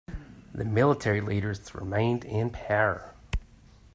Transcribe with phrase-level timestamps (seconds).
[0.51, 3.13] The military leaders remained in power.